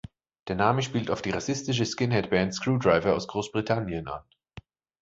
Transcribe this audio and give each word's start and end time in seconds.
Der 0.47 0.55
Name 0.55 0.81
spielt 0.81 1.11
auf 1.11 1.21
die 1.21 1.29
rassistische 1.29 1.85
Skinhead-Band 1.85 2.55
Skrewdriver 2.55 3.13
aus 3.15 3.27
Großbritannien 3.27 4.07
an. 4.07 4.23